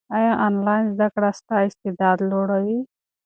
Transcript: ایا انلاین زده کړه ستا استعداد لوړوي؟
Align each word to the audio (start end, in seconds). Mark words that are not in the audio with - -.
ایا 0.17 0.33
انلاین 0.47 0.85
زده 0.93 1.07
کړه 1.13 1.29
ستا 1.39 1.55
استعداد 1.67 2.17
لوړوي؟ 2.29 2.79